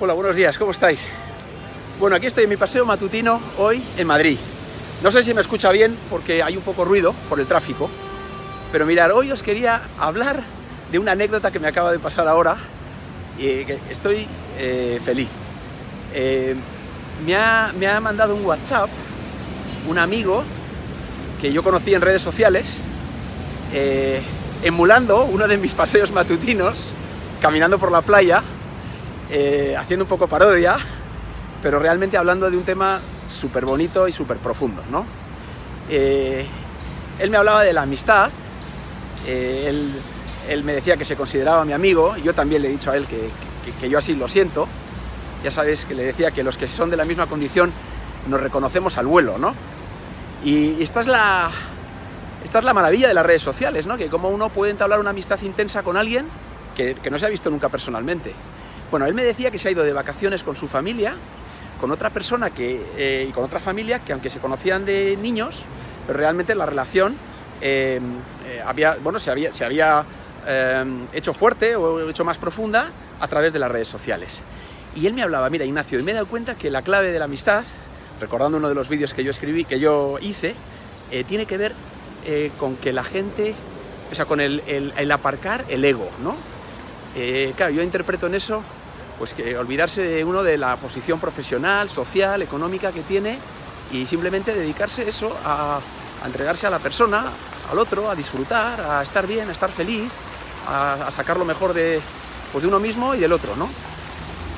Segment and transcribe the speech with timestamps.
[0.00, 1.08] Hola, buenos días, ¿cómo estáis?
[1.98, 4.38] Bueno, aquí estoy en mi paseo matutino hoy en Madrid.
[5.02, 7.90] No sé si me escucha bien porque hay un poco ruido por el tráfico,
[8.70, 10.44] pero mirar, hoy os quería hablar
[10.92, 12.58] de una anécdota que me acaba de pasar ahora
[13.40, 15.30] y estoy eh, feliz.
[16.14, 16.54] Eh,
[17.26, 18.88] me, ha, me ha mandado un WhatsApp
[19.88, 20.44] un amigo
[21.40, 22.76] que yo conocí en redes sociales,
[23.74, 24.22] eh,
[24.62, 26.90] emulando uno de mis paseos matutinos,
[27.40, 28.44] caminando por la playa,
[29.30, 30.76] eh, haciendo un poco parodia,
[31.62, 35.04] pero realmente hablando de un tema súper bonito y súper profundo, ¿no?
[35.90, 36.46] Eh,
[37.18, 38.30] él me hablaba de la amistad,
[39.26, 39.92] él,
[40.48, 42.96] él, me decía que se consideraba mi amigo, y yo también le he dicho a
[42.96, 43.30] él que,
[43.80, 44.66] que, yo así lo siento,
[45.42, 47.72] ya sabes que le decía que los que son de la misma condición
[48.28, 49.54] nos reconocemos al vuelo, ¿no?
[50.44, 51.50] Y esta es la,
[52.44, 53.96] esta es la maravilla de las redes sociales, ¿no?
[53.96, 56.26] Que como uno puede entablar una amistad intensa con alguien
[56.76, 58.32] que, que, no se ha visto nunca personalmente.
[58.90, 61.14] Bueno, él me decía que se ha ido de vacaciones con su familia,
[61.80, 65.64] con otra persona que, eh, y con otra familia que aunque se conocían de niños,
[66.06, 67.16] pero realmente la relación
[67.60, 68.00] eh,
[68.46, 70.04] eh, había, bueno, se había, se había
[71.12, 74.40] hecho fuerte o hecho más profunda a través de las redes sociales.
[74.96, 77.18] Y él me hablaba, mira Ignacio, y me he dado cuenta que la clave de
[77.18, 77.64] la amistad
[78.20, 80.54] recordando uno de los vídeos que yo escribí, que yo hice,
[81.10, 81.74] eh, tiene que ver
[82.26, 83.54] eh, con que la gente,
[84.10, 86.36] o sea, con el, el, el aparcar el ego, ¿no?
[87.16, 88.62] Eh, claro, yo interpreto en eso,
[89.18, 93.38] pues que olvidarse de uno de la posición profesional, social, económica que tiene
[93.92, 95.80] y simplemente dedicarse eso a,
[96.24, 97.26] entregarse a la persona,
[97.70, 100.10] al otro, a disfrutar, a estar bien, a estar feliz,
[100.68, 102.00] a, sacar lo mejor de,
[102.52, 103.68] pues de uno mismo y del otro, ¿no?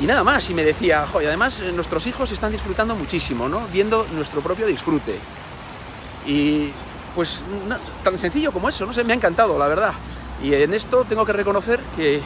[0.00, 3.66] Y nada más, y me decía, jo, además nuestros hijos están disfrutando muchísimo, ¿no?
[3.72, 5.18] Viendo nuestro propio disfrute.
[6.26, 6.70] Y
[7.14, 7.40] pues
[8.04, 9.92] tan sencillo como eso, no sé, me ha encantado, la verdad.
[10.42, 12.22] Y en esto tengo que reconocer que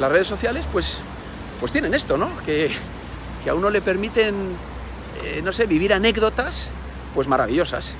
[0.00, 0.98] las redes sociales, pues,
[1.60, 2.30] pues tienen esto, ¿no?
[2.44, 2.70] Que,
[3.42, 4.34] que a uno le permiten,
[5.24, 6.68] eh, no sé, vivir anécdotas,
[7.14, 7.94] pues maravillosas.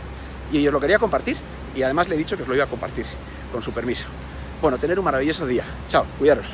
[0.53, 1.37] Y yo lo quería compartir,
[1.75, 3.07] y además le he dicho que os lo iba a compartir,
[3.53, 4.07] con su permiso.
[4.61, 5.65] Bueno, tener un maravilloso día.
[5.89, 6.47] Chao, cuidaros.